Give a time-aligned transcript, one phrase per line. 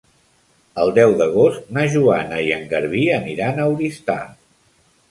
[0.83, 4.19] El deu d'agost na Joana i en Garbí aniran a Oristà.